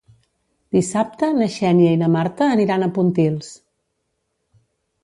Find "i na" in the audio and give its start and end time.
1.97-2.09